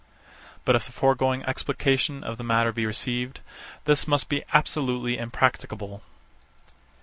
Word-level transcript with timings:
But 0.65 0.75
if 0.75 0.87
the 0.87 0.91
foregoing 0.91 1.43
explication 1.43 2.23
of 2.23 2.39
the 2.39 2.43
matter 2.43 2.71
be 2.71 2.87
received, 2.87 3.41
this 3.85 4.07
must 4.07 4.29
be 4.29 4.41
absolutely 4.51 5.19
impracticable. 5.19 6.01